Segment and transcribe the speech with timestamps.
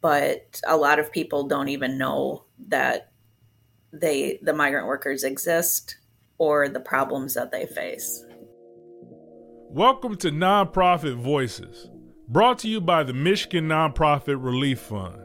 [0.00, 3.12] but a lot of people don't even know that
[3.92, 5.96] they the migrant workers exist
[6.38, 8.24] or the problems that they face.
[9.68, 11.90] Welcome to Nonprofit Voices,
[12.28, 15.22] brought to you by the Michigan Nonprofit Relief Fund,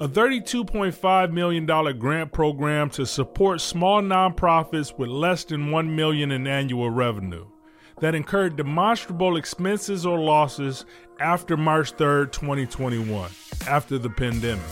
[0.00, 1.66] a $32.5 million
[1.98, 7.46] grant program to support small nonprofits with less than 1 million in annual revenue
[8.00, 10.84] that incurred demonstrable expenses or losses
[11.20, 13.30] after March 3, 2021,
[13.68, 14.64] after the pandemic.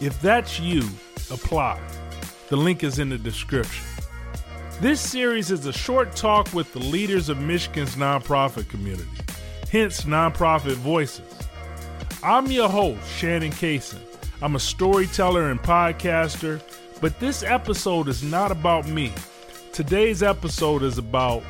[0.00, 0.88] If that's you,
[1.30, 1.80] apply.
[2.48, 3.84] The link is in the description.
[4.80, 9.08] This series is a short talk with the leaders of Michigan's nonprofit community,
[9.70, 11.38] hence Nonprofit Voices.
[12.22, 14.00] I'm your host, Shannon Kaysen.
[14.40, 16.60] I'm a storyteller and podcaster,
[17.00, 19.12] but this episode is not about me.
[19.72, 21.44] Today's episode is about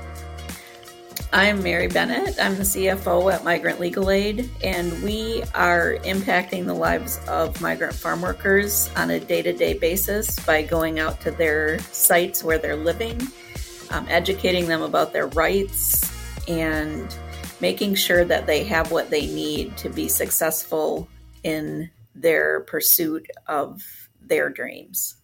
[1.34, 2.36] I'm Mary Bennett.
[2.38, 7.94] I'm the CFO at Migrant Legal Aid, and we are impacting the lives of migrant
[7.94, 12.58] farm workers on a day to day basis by going out to their sites where
[12.58, 13.18] they're living,
[13.92, 16.12] um, educating them about their rights,
[16.48, 17.16] and
[17.62, 21.08] making sure that they have what they need to be successful
[21.42, 23.82] in their pursuit of
[24.20, 25.16] their dreams.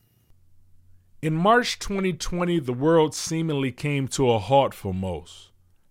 [1.20, 5.47] In March 2020, the world seemingly came to a halt for most.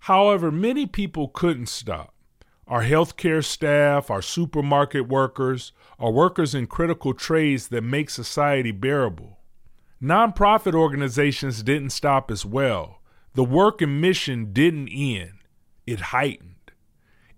[0.08, 2.14] However, many people couldn't stop.
[2.66, 9.40] Our healthcare staff, our supermarket workers, our workers in critical trades that make society bearable.
[10.02, 13.02] Nonprofit organizations didn't stop as well.
[13.34, 15.40] The work and mission didn't end,
[15.86, 16.72] it heightened.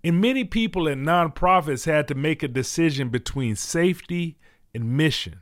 [0.03, 4.37] And many people at nonprofits had to make a decision between safety
[4.75, 5.39] and mission.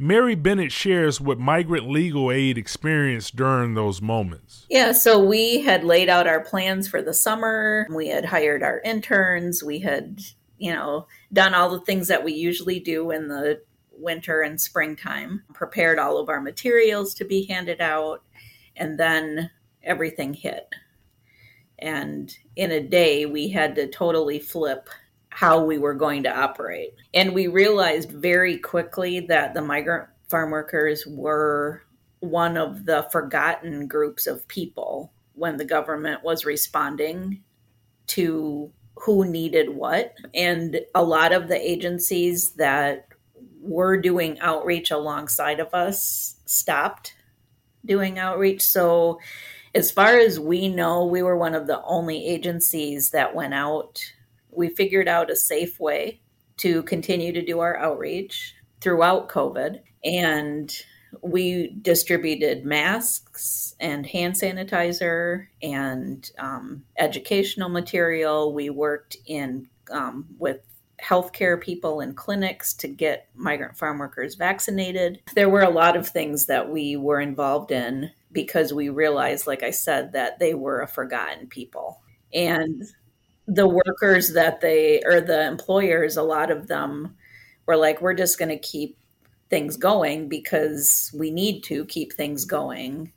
[0.00, 4.64] Mary Bennett shares what migrant legal aid experienced during those moments.
[4.70, 7.84] Yeah, so we had laid out our plans for the summer.
[7.90, 9.64] We had hired our interns.
[9.64, 10.20] We had,
[10.56, 15.42] you know, done all the things that we usually do in the winter and springtime,
[15.52, 18.22] prepared all of our materials to be handed out,
[18.76, 19.50] and then
[19.82, 20.72] everything hit.
[21.80, 24.88] And in a day, we had to totally flip
[25.38, 26.92] how we were going to operate.
[27.14, 31.84] And we realized very quickly that the migrant farm workers were
[32.18, 37.40] one of the forgotten groups of people when the government was responding
[38.08, 40.12] to who needed what.
[40.34, 43.06] And a lot of the agencies that
[43.60, 47.14] were doing outreach alongside of us stopped
[47.86, 48.62] doing outreach.
[48.62, 49.20] So,
[49.72, 54.02] as far as we know, we were one of the only agencies that went out
[54.58, 56.20] we figured out a safe way
[56.58, 59.80] to continue to do our outreach throughout COVID.
[60.04, 60.74] And
[61.22, 68.52] we distributed masks and hand sanitizer and um, educational material.
[68.52, 70.60] We worked in um, with
[71.00, 75.20] healthcare people in clinics to get migrant farm workers vaccinated.
[75.34, 79.62] There were a lot of things that we were involved in because we realized, like
[79.62, 82.02] I said, that they were a forgotten people.
[82.34, 82.82] And
[83.48, 87.16] the workers that they or the employers a lot of them
[87.66, 88.96] were like we're just going to keep
[89.50, 93.10] things going because we need to keep things going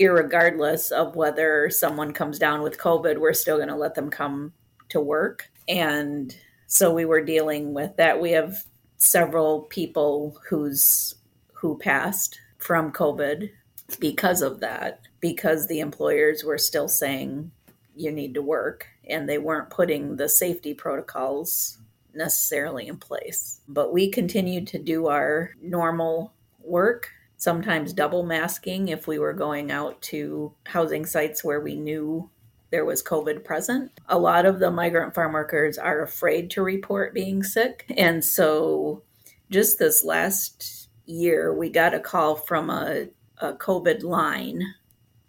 [0.00, 4.52] irregardless of whether someone comes down with covid we're still going to let them come
[4.90, 5.50] to work.
[5.68, 8.20] And so we were dealing with that.
[8.20, 8.64] We have
[8.98, 11.14] several people who's
[11.54, 13.50] who passed from covid
[13.98, 17.50] because of that because the employers were still saying
[18.00, 21.78] you need to work and they weren't putting the safety protocols
[22.14, 23.60] necessarily in place.
[23.68, 29.70] But we continued to do our normal work, sometimes double masking if we were going
[29.70, 32.28] out to housing sites where we knew
[32.70, 33.90] there was COVID present.
[34.08, 37.84] A lot of the migrant farm workers are afraid to report being sick.
[37.96, 39.02] And so
[39.50, 44.62] just this last year, we got a call from a, a COVID line.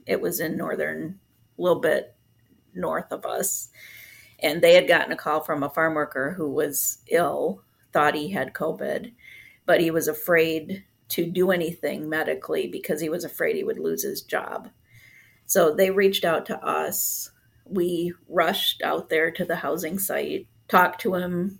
[0.06, 1.20] It was in northern,
[1.58, 2.16] a little bit
[2.74, 3.70] north of us.
[4.40, 8.30] And they had gotten a call from a farm worker who was ill, thought he
[8.30, 9.14] had COVID,
[9.66, 14.04] but he was afraid to do anything medically because he was afraid he would lose
[14.04, 14.70] his job.
[15.46, 17.32] So they reached out to us.
[17.66, 21.60] We rushed out there to the housing site, talked to him.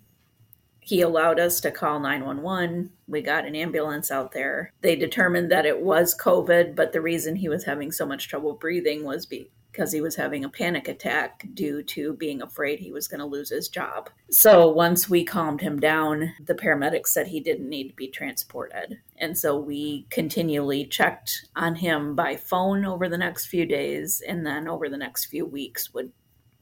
[0.80, 2.90] He allowed us to call 911.
[3.06, 4.72] We got an ambulance out there.
[4.80, 8.54] They determined that it was COVID, but the reason he was having so much trouble
[8.54, 12.92] breathing was be- because he was having a panic attack due to being afraid he
[12.92, 14.10] was going to lose his job.
[14.30, 18.98] So once we calmed him down, the paramedics said he didn't need to be transported.
[19.16, 24.46] And so we continually checked on him by phone over the next few days and
[24.46, 26.12] then over the next few weeks would,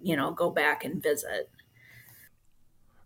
[0.01, 1.51] you know, go back and visit.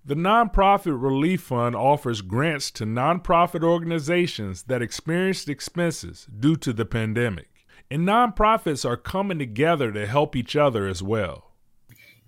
[0.07, 6.85] The Nonprofit Relief Fund offers grants to nonprofit organizations that experienced expenses due to the
[6.85, 7.49] pandemic,
[7.91, 11.53] and nonprofits are coming together to help each other as well.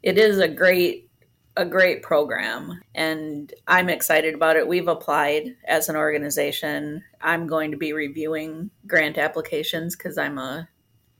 [0.02, 1.10] It is a great
[1.58, 4.68] a great program and I'm excited about it.
[4.68, 7.02] We've applied as an organization.
[7.22, 10.68] I'm going to be reviewing grant applications cuz I'm a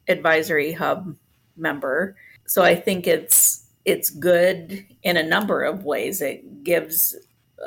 [0.09, 1.17] advisory hub
[1.57, 2.17] member.
[2.47, 6.21] So I think it's it's good in a number of ways.
[6.21, 7.17] It gives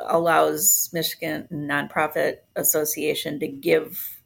[0.06, 4.19] allows Michigan Nonprofit Association to give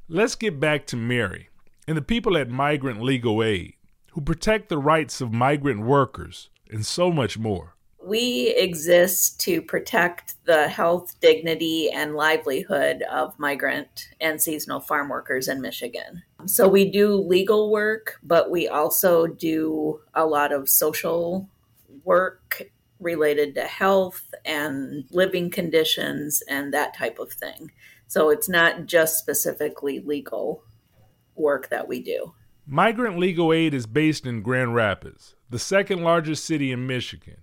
[0.09, 1.49] Let's get back to Mary
[1.87, 3.77] and the people at Migrant Legal Aid
[4.17, 7.76] who protect the rights of migrant workers, and so much more.
[8.07, 15.49] We exist to protect the health, dignity, and livelihood of migrant and seasonal farm workers
[15.49, 16.23] in Michigan.
[16.45, 21.49] So we do legal work, but we also do a lot of social
[22.05, 22.63] work
[23.01, 27.73] related to health and living conditions and that type of thing.
[28.07, 30.63] So it's not just specifically legal
[31.35, 32.35] work that we do.
[32.69, 37.39] Migrant Legal Aid is based in Grand Rapids, the second largest city in Michigan.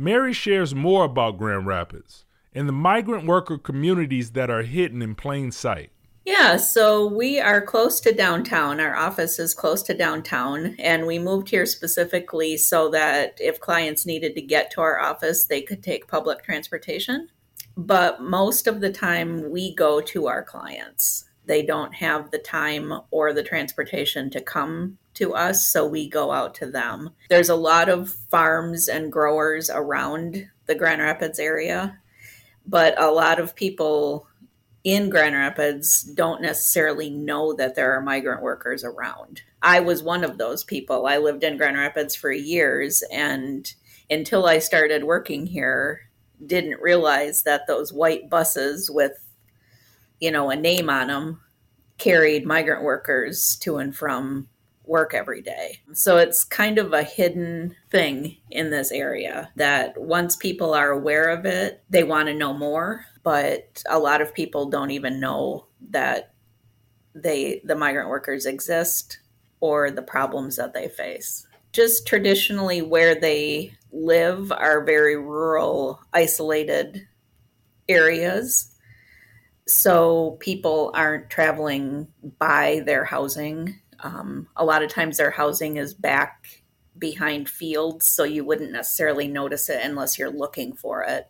[0.00, 2.24] Mary shares more about Grand Rapids
[2.54, 5.90] and the migrant worker communities that are hidden in plain sight.
[6.24, 8.78] Yeah, so we are close to downtown.
[8.78, 14.06] Our office is close to downtown, and we moved here specifically so that if clients
[14.06, 17.28] needed to get to our office, they could take public transportation.
[17.76, 22.92] But most of the time, we go to our clients they don't have the time
[23.10, 27.10] or the transportation to come to us, so we go out to them.
[27.28, 31.98] There's a lot of farms and growers around the Grand Rapids area,
[32.66, 34.28] but a lot of people
[34.84, 39.42] in Grand Rapids don't necessarily know that there are migrant workers around.
[39.60, 41.06] I was one of those people.
[41.06, 43.72] I lived in Grand Rapids for years and
[44.10, 46.08] until I started working here,
[46.44, 49.27] didn't realize that those white buses with
[50.20, 51.40] you know, a name on them
[51.98, 54.48] carried migrant workers to and from
[54.84, 55.78] work every day.
[55.92, 61.28] So it's kind of a hidden thing in this area that once people are aware
[61.28, 65.66] of it, they want to know more, but a lot of people don't even know
[65.90, 66.32] that
[67.14, 69.18] they the migrant workers exist
[69.60, 71.46] or the problems that they face.
[71.72, 77.06] Just traditionally where they live are very rural, isolated
[77.88, 78.77] areas
[79.68, 82.08] so people aren't traveling
[82.38, 83.78] by their housing.
[84.00, 86.62] Um, a lot of times their housing is back
[86.98, 91.26] behind fields, so you wouldn't necessarily notice it unless you're looking for it.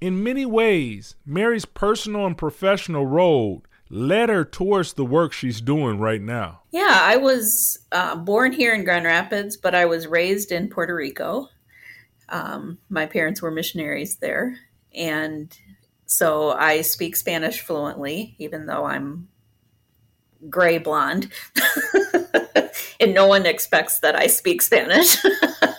[0.00, 5.98] In many ways, Mary's personal and professional road led her towards the work she's doing
[5.98, 6.62] right now.
[6.70, 10.94] Yeah, I was uh, born here in Grand Rapids, but I was raised in Puerto
[10.94, 11.48] Rico.
[12.28, 14.58] Um, my parents were missionaries there,
[14.94, 15.56] and
[16.12, 19.28] so I speak Spanish fluently, even though I'm
[20.50, 21.32] gray blonde.
[23.00, 25.16] and no one expects that I speak Spanish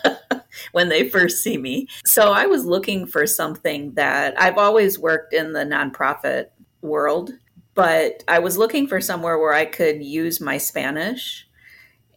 [0.72, 1.88] when they first see me.
[2.04, 6.48] So I was looking for something that I've always worked in the nonprofit
[6.82, 7.30] world,
[7.76, 11.48] but I was looking for somewhere where I could use my Spanish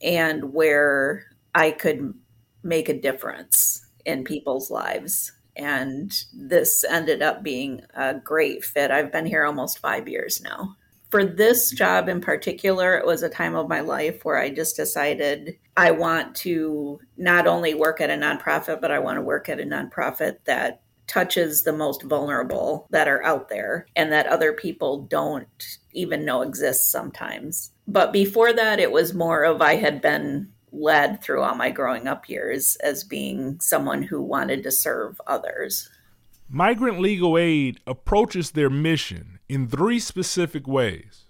[0.01, 2.15] and where I could
[2.63, 8.91] make a difference in people's lives and this ended up being a great fit.
[8.91, 10.77] I've been here almost five years now.
[11.11, 14.77] For this job in particular, it was a time of my life where I just
[14.77, 19.49] decided I want to not only work at a nonprofit, but I want to work
[19.49, 24.53] at a nonprofit that touches the most vulnerable that are out there and that other
[24.53, 27.71] people don't even know exists sometimes.
[27.87, 32.07] But before that, it was more of I had been led through all my growing
[32.07, 35.89] up years as being someone who wanted to serve others.
[36.49, 41.25] Migrant Legal Aid approaches their mission in three specific ways.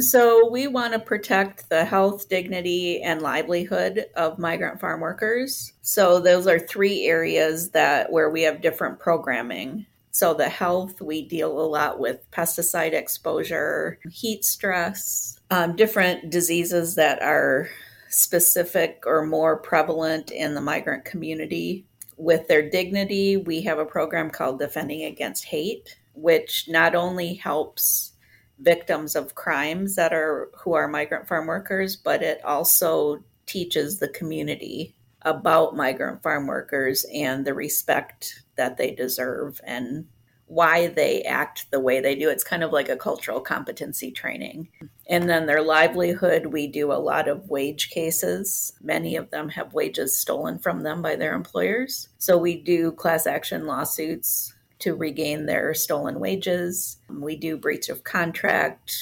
[0.00, 5.72] So, we want to protect the health, dignity, and livelihood of migrant farm workers.
[5.82, 9.86] So, those are three areas that where we have different programming.
[10.10, 16.96] So, the health, we deal a lot with pesticide exposure, heat stress, um, different diseases
[16.96, 17.68] that are
[18.14, 21.86] specific or more prevalent in the migrant community.
[22.16, 28.12] With their dignity, we have a program called Defending Against Hate, which not only helps
[28.60, 34.08] victims of crimes that are who are migrant farm workers, but it also teaches the
[34.08, 40.06] community about migrant farm workers and the respect that they deserve and
[40.46, 42.28] why they act the way they do.
[42.28, 44.68] It's kind of like a cultural competency training.
[45.08, 48.72] And then their livelihood, we do a lot of wage cases.
[48.82, 52.08] Many of them have wages stolen from them by their employers.
[52.18, 56.98] So we do class action lawsuits to regain their stolen wages.
[57.08, 58.92] We do breach of contract,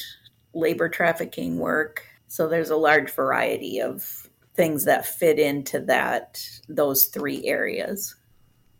[0.54, 2.06] labor trafficking work.
[2.28, 8.14] So there's a large variety of things that fit into that those three areas.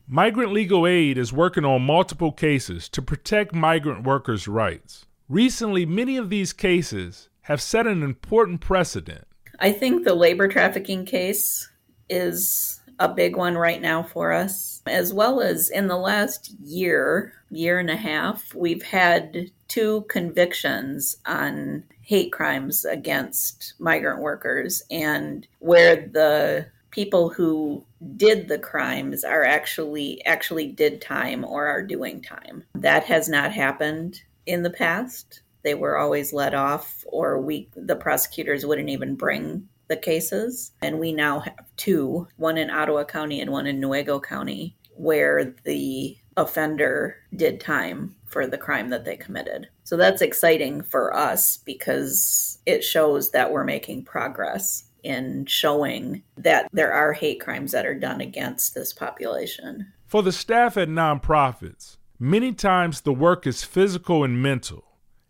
[0.07, 5.07] Migrant Legal Aid is working on multiple cases to protect migrant workers' rights.
[5.29, 9.27] Recently, many of these cases have set an important precedent.
[9.59, 11.71] I think the labor trafficking case
[12.11, 17.33] is a big one right now for us, as well as in the last year,
[17.51, 25.47] year and a half, we've had two convictions on hate crimes against migrant workers and
[25.61, 27.85] where the people who
[28.17, 32.63] did the crimes are actually actually did time or are doing time.
[32.77, 35.43] That has not happened in the past.
[35.63, 40.73] They were always let off or we the prosecutors wouldn't even bring the cases.
[40.81, 45.55] And we now have two, one in Ottawa County and one in Newaygo County, where
[45.65, 49.69] the offender did time for the crime that they committed.
[49.85, 56.69] So that's exciting for us because it shows that we're making progress in showing that
[56.73, 59.93] there are hate crimes that are done against this population.
[60.07, 64.85] For the staff at nonprofits, many times the work is physical and mental,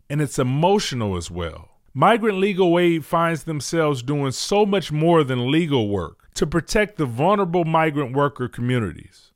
[0.09, 1.69] and it's emotional as well.
[1.93, 7.05] Migrant Legal Aid finds themselves doing so much more than legal work to protect the
[7.05, 9.31] vulnerable migrant worker communities.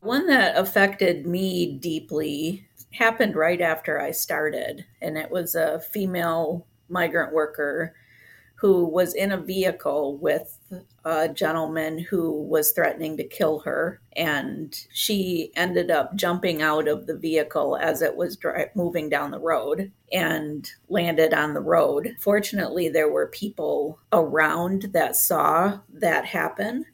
[0.00, 6.66] One that affected me deeply happened right after I started, and it was a female
[6.88, 7.94] migrant worker
[8.60, 10.58] who was in a vehicle with
[11.04, 14.00] a gentleman who was threatening to kill her.
[14.16, 19.30] And she ended up jumping out of the vehicle as it was dri- moving down
[19.30, 22.16] the road and landed on the road.
[22.18, 26.84] Fortunately, there were people around that saw that happen.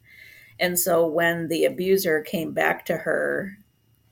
[0.60, 3.56] And so when the abuser came back to her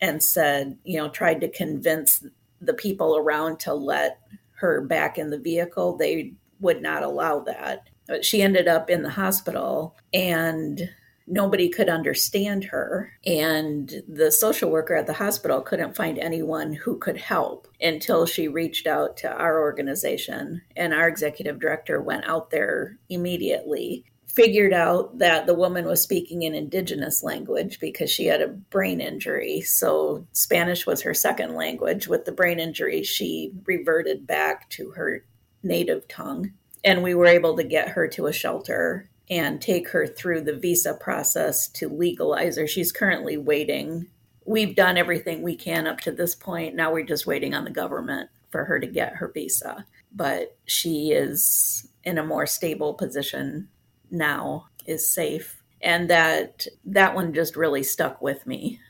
[0.01, 2.25] and said, you know, tried to convince
[2.63, 4.21] the people around to let
[4.55, 6.33] her back in the vehicle, they
[6.63, 7.89] would not allow that.
[8.07, 10.91] But she ended up in the hospital and
[11.27, 13.13] nobody could understand her.
[13.25, 18.49] And the social worker at the hospital couldn't find anyone who could help until she
[18.49, 20.63] reached out to our organization.
[20.77, 24.05] And our executive director went out there immediately.
[24.27, 28.99] Figured out that the woman was speaking in indigenous language because she had a brain
[28.99, 29.61] injury.
[29.61, 32.09] So, Spanish was her second language.
[32.09, 35.27] With the brain injury, she reverted back to her
[35.63, 36.53] native tongue.
[36.85, 40.57] And we were able to get her to a shelter and take her through the
[40.57, 42.67] visa process to legalize her.
[42.67, 44.09] She's currently waiting.
[44.45, 46.75] We've done everything we can up to this point.
[46.75, 49.87] Now we're just waiting on the government for her to get her visa.
[50.15, 53.69] But she is in a more stable position
[54.11, 55.63] now, is safe.
[55.81, 58.81] And that that one just really stuck with me.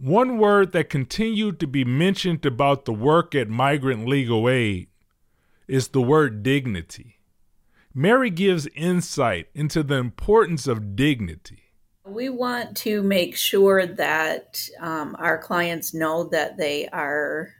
[0.00, 4.88] One word that continued to be mentioned about the work at Migrant Legal Aid
[5.68, 7.18] is the word dignity.
[7.94, 11.64] Mary gives insight into the importance of dignity.
[12.06, 17.52] We want to make sure that um, our clients know that they are